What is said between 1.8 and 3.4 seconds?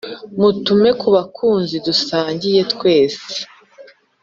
dusangiye twese